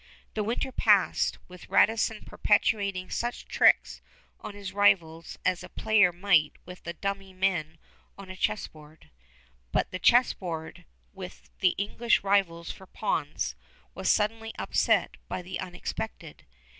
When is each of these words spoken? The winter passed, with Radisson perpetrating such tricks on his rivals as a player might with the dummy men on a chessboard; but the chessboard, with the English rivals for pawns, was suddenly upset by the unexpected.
The 0.33 0.43
winter 0.43 0.71
passed, 0.71 1.37
with 1.47 1.69
Radisson 1.69 2.23
perpetrating 2.25 3.11
such 3.11 3.45
tricks 3.45 4.01
on 4.39 4.55
his 4.55 4.73
rivals 4.73 5.37
as 5.45 5.61
a 5.61 5.69
player 5.69 6.11
might 6.11 6.53
with 6.65 6.81
the 6.85 6.93
dummy 6.93 7.33
men 7.33 7.77
on 8.17 8.27
a 8.31 8.35
chessboard; 8.35 9.11
but 9.71 9.91
the 9.91 9.99
chessboard, 9.99 10.85
with 11.13 11.51
the 11.59 11.75
English 11.77 12.23
rivals 12.23 12.71
for 12.71 12.87
pawns, 12.87 13.53
was 13.93 14.09
suddenly 14.09 14.53
upset 14.57 15.17
by 15.29 15.43
the 15.43 15.59
unexpected. 15.59 16.47